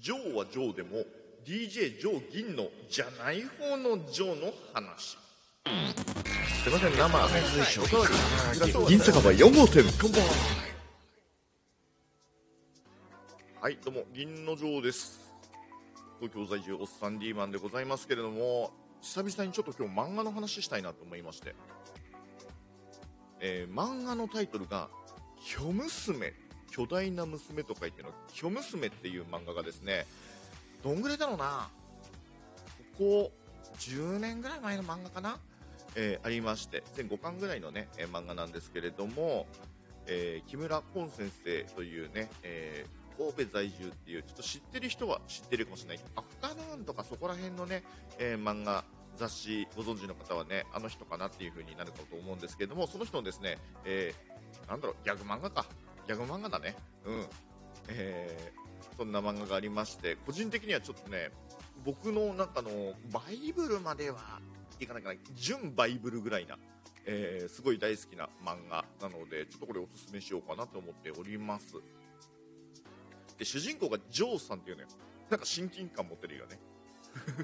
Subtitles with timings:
[0.00, 1.04] ジョーはジョーでも
[1.44, 5.16] DJ ジョー銀のじゃない方のジョーの話。
[6.62, 9.84] すいません生銀酒場4号店。
[13.60, 15.18] はいどうも銀のジョーです。
[16.20, 18.70] 東京在住おっさん D マンでございますけれども
[19.00, 21.54] 久々にちょっと今日漫画の話したいなと思いまして、
[23.40, 24.88] えー漫画のタイトルが
[25.44, 26.34] 「巨娘」
[26.76, 30.06] 巨大な娘と書いての「巨娘」っていう漫画がですね
[30.82, 31.70] どんぐらいだろうな。
[32.98, 33.32] ここ
[33.78, 35.38] 10年ぐらい前の漫画かな、
[35.94, 39.46] えーありまして全5巻ぐらいのね、え漫画なんですけれども、
[40.06, 46.04] えー木村昆先生というね、えー神戸在住っていうちょっと知ってる人は知ってるかもしれない。
[46.16, 47.82] アフタヌーンとかそこら辺のね、
[48.18, 48.84] え漫画
[49.16, 55.64] 雑誌ご存知の方はねあの人かなっていう風になるかと思うんですけれどもその人のですね、えーなんだろうギャグ漫画か。
[56.06, 56.76] ギャグ漫画だね。
[57.04, 57.26] うん。
[57.88, 61.30] えーそんな漫画がありまして個人的にはちょっとね
[61.84, 64.40] 僕の中のバイブルまでは
[64.80, 66.56] いかないかな純バイブルぐらいな、
[67.04, 71.74] えーすごい大好きな漫画なのでちょっとこれおすすめしようかなと思っております。
[73.38, 74.88] で主人公がジョーさんっていうのよ
[75.28, 76.58] なんか親近感持ってるよね、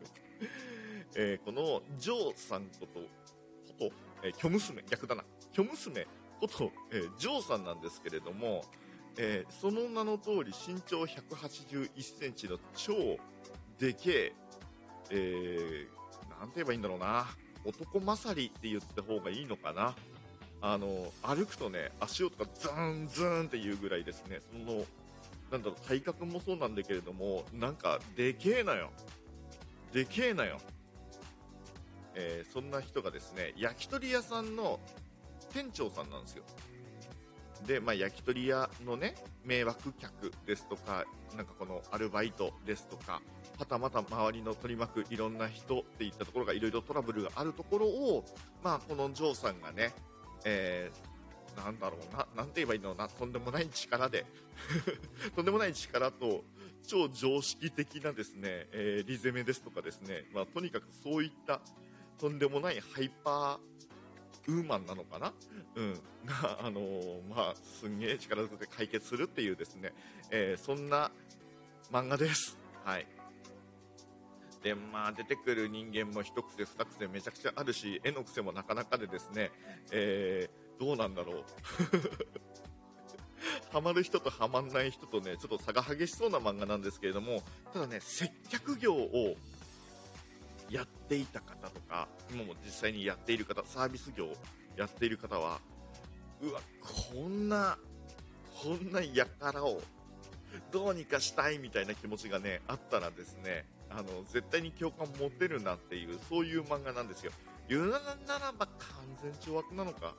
[1.14, 5.24] えーこのジョーさんことこと、えー、巨娘逆だな。
[5.52, 6.06] 巨娘
[6.40, 8.64] こと、えージョーさんなんですけれども、
[9.16, 12.94] えーその名の通り身長181センチの超
[13.78, 14.32] でけ
[15.10, 17.26] ええーなんて言えばいいんだろうな。
[17.64, 19.94] 男勝りって言った方がいいのかな。
[20.60, 24.40] あの歩くとね足音がズーンズーンっていうぐらいですね。
[24.52, 24.84] その
[25.50, 28.90] なんだろう体格もそうなんだけれどもなんかでけえのよ。
[29.92, 30.58] でけえのよ、
[32.14, 34.80] えーそんな人がですね焼き鳥屋さんの
[35.54, 36.44] 店長さんなんですよ。
[37.66, 43.22] で、まあ、焼き鳥屋のね迷惑客ですとかなんかこのアルバイトですとか
[43.58, 48.24] はたまた周りの取り巻くいろんな人っていったところがいろいろトラブルがあるところを、
[48.62, 49.92] まあ、このジョーさんがね、
[50.44, 51.14] えー
[51.54, 54.26] なんだろうな、なんて言えばいいのかな、とんでもない力で、
[55.36, 56.42] とんでもない力と、
[56.84, 61.60] 超常識的なですね、えーリゼメですとかですね、まあ、とにかくそういった
[62.18, 63.73] とんでもないハイパー
[64.46, 65.32] ウーマンなのかな？
[65.76, 65.94] うん。
[66.26, 69.92] が、あのーまあ、すんげえ力強くで解決するっていうですね、
[70.30, 71.10] えーそんな
[71.92, 72.56] 漫画です。
[72.84, 73.06] はい。
[74.62, 79.50] で、まあ、出てくる人間も一癖二癖めちゃくちゃあるし、絵の癖もなかなかでですね、
[79.90, 81.44] えーどうなんだろう？
[83.70, 89.36] ハマる人とハマんない人とね、ちょっと差が激しそうな漫画なんですけれども、ただね、接客業を
[90.70, 94.36] やっていた方とか、今も実際にやっている方、サービス業を
[94.76, 95.60] やっている方は、
[96.40, 97.78] うわ、こんな、
[98.62, 99.80] こんなやからを
[100.72, 107.32] どうにかしたいみたいな気持ちがね、あったらですね、あの、絶対に共感持てるなっていう、そういう漫画なんですよ。
[107.68, 107.98] 言うな
[108.38, 108.76] らば完
[109.22, 110.14] 全懲悪なのか、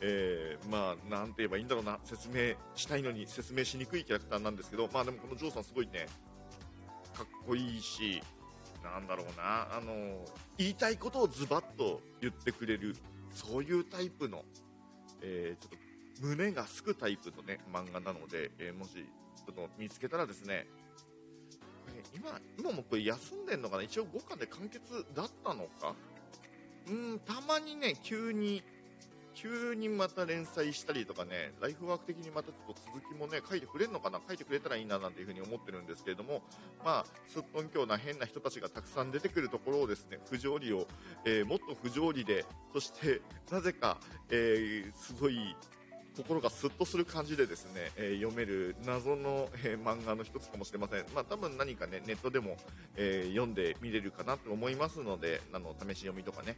[0.00, 6.06] えー、まあ、なんて言えばいいんだろうな、説明したいのに説明しにくいキャラクターなんですけど、まあでもこのジョーさんすごいね、
[7.16, 8.22] かっこいいし、
[8.82, 10.24] なんだろうな、あの、
[10.56, 12.96] 言いたいことをズバッと言ってくれる、
[13.34, 14.44] そういうタイプの、
[15.20, 15.88] えーちょっと
[16.20, 20.66] 胸がすくタイプのね、漫画なので、えーもし、ちょっと見つけたらですね、
[21.86, 23.82] これ今、今もこれ休んでんのかな？
[23.84, 25.94] 一応5巻で完結だったのか？
[26.88, 28.62] うん、たまにね、急に、
[29.40, 36.42] 急にまた連載したりとかね、ライフワーク的にまたちょっと続きもね、書いてくれるのかな書いてくれたらいいななんていうふに思ってるんですけれども、
[36.84, 40.88] まあ、すっとんきょうな変な人たちがたくさん出てくるところをですね、不条理を、
[41.24, 43.20] えーもっと不条理で、そして、
[43.52, 43.98] なぜか、
[44.30, 45.54] えーすごい、
[46.16, 51.04] 心がスッとする感じでですね、えー読める謎の、えー漫画の一つかもしれません。
[51.14, 52.56] まあ多分何かね、ネットでも、
[52.96, 56.56] えー読んでみれるかなと思いますので、あの、試し読みとかね、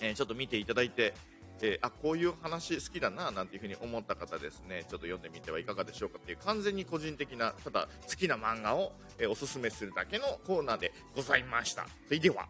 [0.00, 1.14] えちょっと見ていただいて、
[1.62, 11.86] えーあ、こういう話好きだな、なんていうふうに思った方ですね、ちょっと読んでみてはいかがでしょうかっていう完全に個人的な、ただ好きな漫画を、えーおすすめするだけのコーナーでございました。
[12.06, 12.46] それでは、